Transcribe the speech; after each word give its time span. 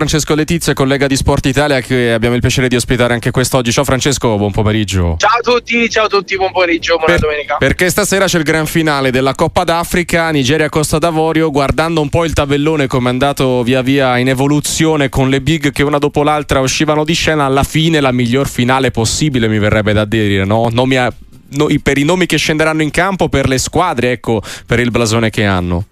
Francesco 0.00 0.34
Letizia, 0.34 0.72
collega 0.72 1.06
di 1.06 1.14
Sport 1.14 1.44
Italia 1.44 1.78
che 1.82 2.10
abbiamo 2.14 2.34
il 2.34 2.40
piacere 2.40 2.68
di 2.68 2.74
ospitare 2.74 3.12
anche 3.12 3.30
quest'oggi. 3.30 3.70
Ciao 3.70 3.84
Francesco, 3.84 4.34
buon 4.38 4.50
pomeriggio. 4.50 5.16
Ciao 5.18 5.36
a 5.38 5.40
tutti, 5.42 5.90
ciao 5.90 6.06
a 6.06 6.08
tutti, 6.08 6.36
buon 6.36 6.52
pomeriggio, 6.52 6.96
buona 6.96 7.12
Per- 7.12 7.20
domenica. 7.20 7.56
Perché 7.58 7.90
stasera 7.90 8.24
c'è 8.24 8.38
il 8.38 8.44
gran 8.44 8.64
finale 8.64 9.10
della 9.10 9.34
Coppa 9.34 9.62
d'Africa, 9.62 10.30
Nigeria-Costa 10.30 10.96
d'Avorio, 10.96 11.50
guardando 11.50 12.00
un 12.00 12.08
po' 12.08 12.24
il 12.24 12.32
tabellone 12.32 12.86
come 12.86 13.08
è 13.08 13.12
andato 13.12 13.62
via 13.62 13.82
via 13.82 14.16
in 14.16 14.28
evoluzione 14.30 15.10
con 15.10 15.28
le 15.28 15.42
big 15.42 15.70
che 15.70 15.82
una 15.82 15.98
dopo 15.98 16.22
l'altra 16.22 16.60
uscivano 16.60 17.04
di 17.04 17.12
scena, 17.12 17.44
alla 17.44 17.62
fine 17.62 18.00
la 18.00 18.10
miglior 18.10 18.48
finale 18.48 18.90
possibile 18.90 19.48
mi 19.48 19.58
verrebbe 19.58 19.92
da 19.92 20.06
dire, 20.06 20.46
no? 20.46 20.70
Nomi 20.72 20.96
a- 20.96 21.12
no- 21.50 21.68
per 21.82 21.98
i 21.98 22.04
nomi 22.04 22.24
che 22.24 22.38
scenderanno 22.38 22.80
in 22.80 22.90
campo, 22.90 23.28
per 23.28 23.46
le 23.46 23.58
squadre, 23.58 24.12
ecco, 24.12 24.40
per 24.64 24.80
il 24.80 24.90
blasone 24.90 25.28
che 25.28 25.44
hanno. 25.44 25.84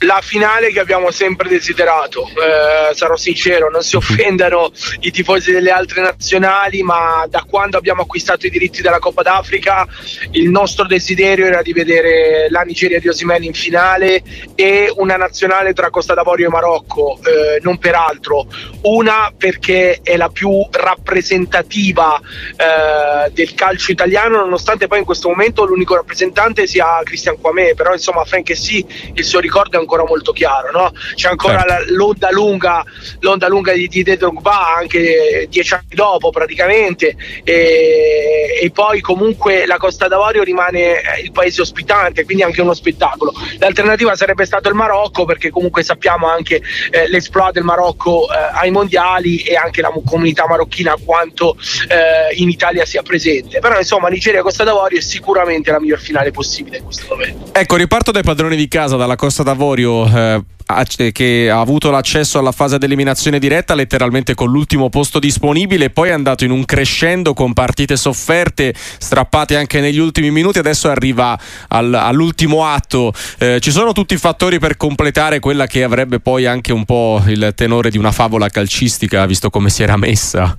La 0.00 0.20
finale 0.22 0.72
che 0.72 0.80
abbiamo 0.80 1.10
sempre 1.10 1.48
desiderato, 1.48 2.28
eh, 2.28 2.94
sarò 2.94 3.16
sincero, 3.16 3.70
non 3.70 3.82
si 3.82 3.96
offendano 3.96 4.70
i 5.00 5.10
tifosi 5.10 5.52
delle 5.52 5.70
altre 5.70 6.02
nazionali, 6.02 6.82
ma 6.82 7.24
da 7.30 7.46
quando 7.48 7.78
abbiamo 7.78 8.02
acquistato 8.02 8.46
i 8.46 8.50
diritti 8.50 8.82
della 8.82 8.98
Coppa 8.98 9.22
d'Africa 9.22 9.86
il 10.32 10.50
nostro 10.50 10.84
desiderio 10.84 11.46
era 11.46 11.62
di 11.62 11.72
vedere 11.72 12.48
la 12.50 12.60
Nigeria 12.60 13.00
di 13.00 13.08
Osimhen 13.08 13.44
in 13.44 13.54
finale 13.54 14.22
e 14.54 14.92
una 14.96 15.16
nazionale 15.16 15.72
tra 15.72 15.88
Costa 15.88 16.12
d'Avorio 16.12 16.48
e 16.48 16.50
Marocco, 16.50 17.18
eh, 17.24 17.60
non 17.62 17.78
per 17.78 17.94
altro, 17.94 18.48
una 18.82 19.32
perché 19.36 20.00
è 20.02 20.16
la 20.18 20.28
più 20.28 20.50
rappresentativa 20.70 22.20
eh, 22.20 23.30
del 23.30 23.54
calcio 23.54 23.92
italiano, 23.92 24.38
nonostante 24.38 24.88
poi 24.88 24.98
in 24.98 25.04
questo 25.06 25.28
momento 25.28 25.64
l'unico 25.64 25.94
rappresentante 25.94 26.66
sia 26.66 27.00
Cristian 27.02 27.40
Quamè, 27.40 27.74
però 27.74 27.94
insomma 27.94 28.24
Frank 28.24 28.54
sì, 28.54 28.84
il 29.14 29.24
suo 29.24 29.40
ricordo 29.40 29.78
è 29.78 29.80
ancora 29.86 30.04
molto 30.04 30.32
chiaro, 30.32 30.70
no? 30.72 30.92
c'è 31.14 31.28
ancora 31.28 31.60
Certo. 31.60 31.72
la- 31.72 31.96
l'onda 31.96 32.30
lunga, 32.32 32.84
l'onda 33.20 33.46
lunga 33.48 33.72
di 33.72 33.86
Didier 33.86 34.16
Drogba 34.18 34.74
anche 34.76 35.46
dieci 35.48 35.74
anni 35.74 35.86
dopo 35.94 36.30
praticamente 36.30 37.14
e, 37.44 38.58
e 38.60 38.70
poi 38.70 39.00
comunque 39.00 39.66
la 39.66 39.76
Costa 39.76 40.08
d'Avorio 40.08 40.42
rimane 40.42 41.00
eh, 41.00 41.20
il 41.22 41.32
paese 41.32 41.60
ospitante, 41.60 42.24
quindi 42.24 42.42
anche 42.42 42.60
uno 42.60 42.74
spettacolo. 42.74 43.32
L'alternativa 43.58 44.14
sarebbe 44.16 44.44
stato 44.44 44.68
il 44.68 44.74
Marocco 44.74 45.24
perché 45.24 45.50
comunque 45.50 45.82
sappiamo 45.82 46.26
anche 46.28 46.60
eh, 46.90 47.08
l'esploit 47.08 47.52
del 47.52 47.62
Marocco 47.64 48.28
eh, 48.30 48.34
ai 48.52 48.70
mondiali 48.70 49.38
e 49.42 49.54
anche 49.56 49.80
la 49.80 49.90
mu- 49.92 50.02
comunità 50.04 50.46
marocchina 50.48 50.96
quanto 51.04 51.56
eh, 51.88 52.34
in 52.36 52.48
Italia 52.48 52.84
sia 52.84 53.02
presente. 53.02 53.60
Però 53.60 53.78
insomma 53.78 54.08
Nigeria 54.08 54.42
Costa 54.42 54.64
d'Avorio 54.64 54.98
è 54.98 55.02
sicuramente 55.02 55.70
la 55.70 55.78
miglior 55.80 56.00
finale 56.00 56.30
possibile 56.30 56.78
in 56.78 56.84
questo 56.84 57.06
momento. 57.08 57.50
Ecco, 57.52 57.76
riparto 57.76 58.10
dai 58.10 58.22
padroni 58.22 58.56
di 58.56 58.68
casa, 58.68 58.96
dalla 58.96 59.16
Costa 59.16 59.42
d'Avorio, 59.42 59.75
eh, 59.84 60.42
ac- 60.66 61.12
che 61.12 61.48
ha 61.50 61.60
avuto 61.60 61.90
l'accesso 61.90 62.38
alla 62.38 62.52
fase 62.52 62.78
d'eliminazione 62.78 63.38
diretta 63.38 63.74
letteralmente 63.74 64.34
con 64.34 64.50
l'ultimo 64.50 64.88
posto 64.88 65.18
disponibile, 65.18 65.90
poi 65.90 66.08
è 66.08 66.12
andato 66.12 66.44
in 66.44 66.50
un 66.50 66.64
crescendo 66.64 67.34
con 67.34 67.52
partite 67.52 67.96
sofferte, 67.96 68.74
strappate 68.98 69.56
anche 69.56 69.80
negli 69.80 69.98
ultimi 69.98 70.30
minuti, 70.30 70.58
adesso 70.58 70.88
arriva 70.88 71.38
al- 71.68 71.94
all'ultimo 71.94 72.66
atto. 72.66 73.12
Eh, 73.38 73.58
ci 73.60 73.70
sono 73.70 73.92
tutti 73.92 74.14
i 74.14 74.18
fattori 74.18 74.58
per 74.58 74.76
completare 74.76 75.40
quella 75.40 75.66
che 75.66 75.82
avrebbe 75.82 76.20
poi 76.20 76.46
anche 76.46 76.72
un 76.72 76.84
po' 76.84 77.22
il 77.26 77.52
tenore 77.54 77.90
di 77.90 77.98
una 77.98 78.12
favola 78.12 78.48
calcistica, 78.48 79.26
visto 79.26 79.50
come 79.50 79.70
si 79.70 79.82
era 79.82 79.96
messa. 79.96 80.56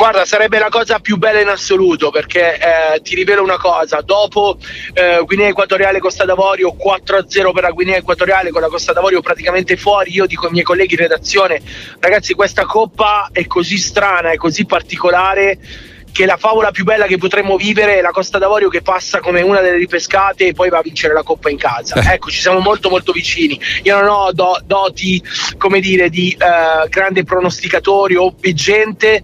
Guarda, 0.00 0.24
sarebbe 0.24 0.58
la 0.58 0.70
cosa 0.70 0.98
più 0.98 1.18
bella 1.18 1.42
in 1.42 1.48
assoluto 1.48 2.10
perché 2.10 2.56
eh, 2.56 3.02
ti 3.02 3.14
rivelo 3.14 3.42
una 3.42 3.58
cosa, 3.58 4.00
dopo 4.00 4.56
eh, 4.94 5.20
Guinea 5.26 5.48
Equatoriale 5.48 5.98
Costa 5.98 6.24
d'Avorio 6.24 6.74
4-0 6.74 7.52
per 7.52 7.64
la 7.64 7.70
Guinea 7.70 7.98
Equatoriale 7.98 8.48
con 8.48 8.62
la 8.62 8.68
Costa 8.68 8.94
d'Avorio 8.94 9.20
praticamente 9.20 9.76
fuori, 9.76 10.14
io 10.14 10.24
dico 10.24 10.46
ai 10.46 10.52
miei 10.52 10.64
colleghi 10.64 10.94
in 10.94 11.00
redazione, 11.00 11.60
ragazzi 11.98 12.32
questa 12.32 12.64
coppa 12.64 13.28
è 13.30 13.46
così 13.46 13.76
strana, 13.76 14.30
è 14.30 14.36
così 14.36 14.64
particolare 14.64 15.58
che 16.20 16.26
la 16.26 16.36
favola 16.36 16.70
più 16.70 16.84
bella 16.84 17.06
che 17.06 17.16
potremmo 17.16 17.56
vivere 17.56 17.96
è 17.96 18.00
la 18.02 18.10
Costa 18.10 18.36
d'Avorio 18.36 18.68
che 18.68 18.82
passa 18.82 19.20
come 19.20 19.40
una 19.40 19.62
delle 19.62 19.78
ripescate 19.78 20.48
e 20.48 20.52
poi 20.52 20.68
va 20.68 20.76
a 20.76 20.82
vincere 20.82 21.14
la 21.14 21.22
coppa 21.22 21.48
in 21.48 21.56
casa. 21.56 21.94
Eh. 21.94 22.12
Ecco, 22.12 22.28
ci 22.28 22.40
siamo 22.40 22.58
molto 22.58 22.90
molto 22.90 23.10
vicini. 23.12 23.58
Io 23.84 23.98
non 23.98 24.10
ho 24.10 24.30
do- 24.32 24.60
doti, 24.66 25.22
come 25.56 25.80
dire, 25.80 26.10
di 26.10 26.36
eh, 26.38 26.86
grande 26.90 27.24
pronosticatore 27.24 28.18
o 28.18 28.34
veggente, 28.38 29.22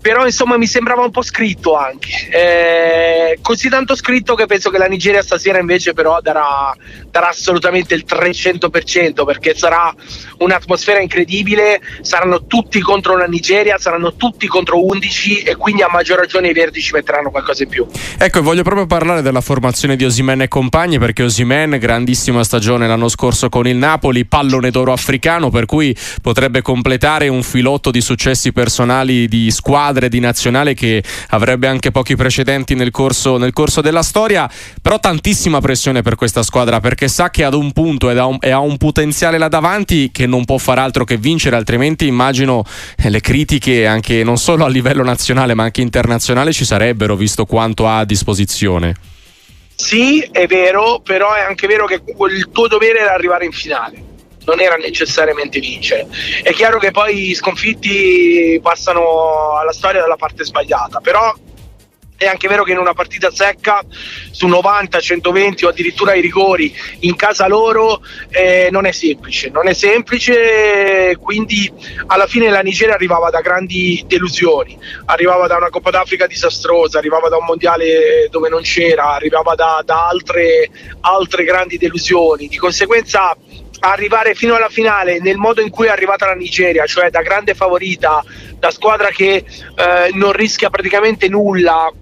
però 0.00 0.24
insomma 0.24 0.56
mi 0.56 0.66
sembrava 0.66 1.02
un 1.02 1.10
po' 1.10 1.20
scritto 1.20 1.76
anche. 1.76 2.28
Eh, 2.30 3.38
così 3.42 3.68
tanto 3.68 3.94
scritto 3.94 4.34
che 4.34 4.46
penso 4.46 4.70
che 4.70 4.78
la 4.78 4.86
Nigeria 4.86 5.22
stasera 5.22 5.58
invece 5.58 5.92
però 5.92 6.22
darà, 6.22 6.74
darà 7.10 7.28
assolutamente 7.28 7.94
il 7.94 8.04
300% 8.08 9.26
perché 9.26 9.54
sarà 9.54 9.94
un'atmosfera 10.38 11.00
incredibile, 11.00 11.78
saranno 12.00 12.46
tutti 12.46 12.80
contro 12.80 13.18
la 13.18 13.26
Nigeria, 13.26 13.76
saranno 13.76 14.14
tutti 14.14 14.46
contro 14.46 14.82
11 14.82 15.42
e 15.42 15.56
quindi 15.56 15.82
a 15.82 15.88
maggior 15.90 16.16
ragione 16.18 16.36
i 16.46 16.52
verdi 16.52 16.80
ci 16.80 16.92
metteranno 16.92 17.30
qualcosa 17.30 17.62
in 17.62 17.68
più. 17.68 17.86
Ecco, 18.16 18.38
e 18.38 18.42
voglio 18.42 18.62
proprio 18.62 18.86
parlare 18.86 19.22
della 19.22 19.40
formazione 19.40 19.96
di 19.96 20.04
Osimen 20.04 20.42
e 20.42 20.48
compagni, 20.48 20.98
perché 20.98 21.22
Osimen, 21.22 21.78
grandissima 21.78 22.44
stagione 22.44 22.86
l'anno 22.86 23.08
scorso 23.08 23.48
con 23.48 23.66
il 23.66 23.76
Napoli, 23.76 24.26
pallone 24.26 24.70
d'oro 24.70 24.92
africano, 24.92 25.50
per 25.50 25.66
cui 25.66 25.96
potrebbe 26.22 26.62
completare 26.62 27.28
un 27.28 27.42
filotto 27.42 27.90
di 27.90 28.00
successi 28.00 28.52
personali 28.52 29.28
di 29.28 29.50
squadre, 29.50 30.08
di 30.08 30.20
nazionale 30.20 30.74
che 30.74 31.02
avrebbe 31.28 31.66
anche 31.66 31.90
pochi 31.90 32.16
precedenti 32.16 32.74
nel 32.74 32.90
corso, 32.90 33.38
nel 33.38 33.52
corso 33.52 33.80
della 33.80 34.02
storia, 34.02 34.50
però 34.80 34.98
tantissima 34.98 35.60
pressione 35.60 36.02
per 36.02 36.14
questa 36.14 36.42
squadra, 36.42 36.80
perché 36.80 37.08
sa 37.08 37.30
che 37.30 37.44
ad 37.44 37.54
un 37.54 37.72
punto 37.72 38.10
ed 38.10 38.18
ha 38.18 38.26
un, 38.26 38.36
e 38.40 38.52
un 38.52 38.76
potenziale 38.76 39.38
là 39.38 39.48
davanti 39.48 40.10
che 40.12 40.26
non 40.26 40.44
può 40.44 40.58
far 40.58 40.78
altro 40.78 41.04
che 41.04 41.16
vincere, 41.16 41.56
altrimenti 41.56 42.06
immagino 42.06 42.64
eh, 42.96 43.10
le 43.10 43.20
critiche 43.20 43.86
anche 43.86 44.22
non 44.22 44.36
solo 44.36 44.64
a 44.64 44.68
livello 44.68 45.02
nazionale 45.02 45.54
ma 45.54 45.64
anche 45.64 45.80
internazionale 45.80 46.16
ci 46.52 46.64
sarebbero, 46.64 47.16
visto 47.16 47.44
quanto 47.44 47.86
ha 47.86 47.98
a 47.98 48.04
disposizione. 48.04 48.94
Sì, 49.74 50.20
è 50.32 50.46
vero, 50.46 51.00
però 51.00 51.32
è 51.34 51.40
anche 51.40 51.66
vero 51.66 51.86
che 51.86 52.02
il 52.04 52.50
tuo 52.50 52.66
dovere 52.66 52.98
era 53.00 53.12
arrivare 53.12 53.44
in 53.44 53.52
finale. 53.52 54.02
Non 54.44 54.60
era 54.60 54.76
necessariamente 54.76 55.60
vincere. 55.60 56.06
È 56.42 56.52
chiaro 56.52 56.78
che 56.78 56.90
poi 56.90 57.30
i 57.30 57.34
sconfitti 57.34 58.58
passano 58.62 59.56
alla 59.58 59.72
storia 59.72 60.00
dalla 60.00 60.16
parte 60.16 60.44
sbagliata, 60.44 61.00
però 61.00 61.34
è 62.18 62.26
anche 62.26 62.48
vero 62.48 62.64
che 62.64 62.72
in 62.72 62.78
una 62.78 62.94
partita 62.94 63.30
secca 63.30 63.80
su 64.32 64.48
90, 64.48 64.98
120 64.98 65.64
o 65.64 65.68
addirittura 65.68 66.12
ai 66.12 66.20
rigori 66.20 66.74
in 67.00 67.14
casa 67.14 67.46
loro 67.46 68.02
eh, 68.30 68.68
non 68.72 68.86
è 68.86 68.92
semplice, 68.92 69.50
non 69.50 69.68
è 69.68 69.72
semplice, 69.72 71.16
quindi 71.20 71.72
alla 72.06 72.26
fine 72.26 72.50
la 72.50 72.60
Nigeria 72.60 72.94
arrivava 72.94 73.30
da 73.30 73.40
grandi 73.40 74.02
delusioni, 74.06 74.76
arrivava 75.06 75.46
da 75.46 75.58
una 75.58 75.70
Coppa 75.70 75.90
d'Africa 75.90 76.26
disastrosa, 76.26 76.98
arrivava 76.98 77.28
da 77.28 77.36
un 77.36 77.44
mondiale 77.44 78.26
dove 78.30 78.48
non 78.48 78.62
c'era, 78.62 79.12
arrivava 79.12 79.54
da, 79.54 79.82
da 79.84 80.08
altre, 80.08 80.70
altre 81.02 81.44
grandi 81.44 81.78
delusioni, 81.78 82.48
di 82.48 82.56
conseguenza 82.56 83.36
arrivare 83.80 84.34
fino 84.34 84.56
alla 84.56 84.68
finale 84.68 85.20
nel 85.20 85.36
modo 85.36 85.60
in 85.60 85.70
cui 85.70 85.86
è 85.86 85.90
arrivata 85.90 86.26
la 86.26 86.34
Nigeria, 86.34 86.84
cioè 86.84 87.10
da 87.10 87.22
grande 87.22 87.54
favorita, 87.54 88.24
da 88.58 88.72
squadra 88.72 89.08
che 89.10 89.44
eh, 89.44 90.10
non 90.14 90.32
rischia 90.32 90.68
praticamente 90.68 91.28
nulla, 91.28 91.92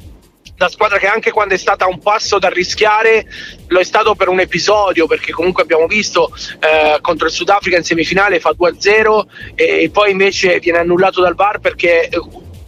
da 0.56 0.69
squadra 0.69 0.99
che 0.99 1.06
anche 1.06 1.31
quando 1.31 1.55
è 1.55 1.59
stata 1.59 1.87
un 1.87 2.00
passo 2.00 2.39
da 2.39 2.49
rischiare 2.49 3.27
lo 3.69 3.78
è 3.78 3.84
stato 3.84 4.15
per 4.15 4.28
un 4.28 4.41
episodio 4.41 5.06
perché 5.06 5.33
comunque 5.33 5.62
abbiamo 5.62 5.87
visto 5.87 6.33
eh, 6.61 6.99
contro 7.00 7.27
il 7.27 7.33
Sudafrica 7.33 7.77
in 7.77 7.84
semifinale 7.84 8.41
fa 8.41 8.55
2-0 8.59 9.27
e, 9.55 9.83
e 9.83 9.91
poi 9.91 10.11
invece 10.12 10.59
viene 10.59 10.78
annullato 10.78 11.21
dal 11.21 11.34
VAR 11.34 11.61
perché 11.61 12.09
eh, 12.09 12.21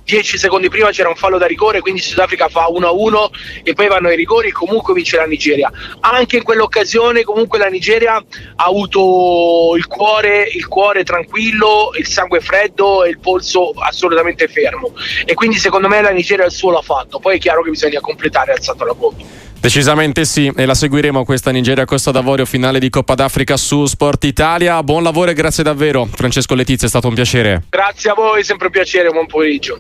10 0.09 0.39
secondi 0.39 0.71
prima 0.71 0.89
c'era 0.89 1.11
un 1.11 1.17
fallo 1.17 1.37
da 1.37 1.45
rigore 1.45 1.83
quindi 1.83 2.01
Sudafrica 2.01 2.49
fa 2.49 2.69
1-1 2.73 3.27
e 3.63 3.75
poi 3.75 3.89
vanno 3.89 4.09
ai 4.09 4.17
rigori 4.17 4.49
e 4.49 4.53
comunque 4.53 4.95
vince 4.95 5.19
la 5.19 5.27
Nigeria 5.27 5.71
anche 6.01 6.39
in 6.39 6.45
quell'occasione 6.45 7.25
comunque 7.25 7.59
la 7.59 7.67
Nigeria 7.67 8.15
ha 8.15 8.65
avuto 8.65 9.75
il 9.77 9.87
cuore, 9.87 10.49
il 10.51 10.67
cuore 10.67 11.05
tranquillo 11.05 11.91
il 11.99 12.07
sangue 12.07 12.41
freddo 12.41 13.05
e 13.05 13.11
il 13.11 13.19
polso 13.19 13.73
assolutamente 13.77 14.49
fermo 14.49 14.95
e 15.27 15.35
quindi 15.35 15.59
secondo 15.59 15.89
me 15.89 16.01
la 16.01 16.09
Nigeria 16.09 16.47
il 16.47 16.53
suo 16.53 16.71
l'ha 16.71 16.81
fatto 16.81 17.19
poi 17.19 17.37
è 17.37 17.39
chiaro 17.39 17.63
che 17.63 17.69
bisogna 17.69 18.01
completare 18.01 18.53
alzando 18.53 18.87
la 18.87 18.95
bomba 18.95 19.47
Decisamente 19.61 20.25
sì, 20.25 20.51
e 20.57 20.67
la 20.67 20.75
seguiremo 20.75 21.25
questa 21.25 21.51
Nigeria 21.51 21.85
Costa 21.85 22.13
d'Avorio 22.13 22.45
finale 22.45 22.79
di 22.79 22.89
Coppa 22.91 23.15
d'Africa 23.17 23.57
su 23.57 23.87
Sport 23.87 24.23
Italia. 24.23 24.81
Buon 24.85 25.03
lavoro 25.03 25.33
e 25.33 25.35
grazie 25.35 25.65
davvero. 25.65 26.09
Francesco 26.11 26.55
Letizia, 26.55 26.87
è 26.87 26.89
stato 26.89 27.09
un 27.09 27.15
piacere. 27.15 27.65
grazie 27.69 28.11
a 28.11 28.15
voi 28.15 28.45
sempre 28.45 28.67
un 28.67 28.73
piacere 28.73 29.11
buon 29.11 29.27
pomeriggio 29.27 29.77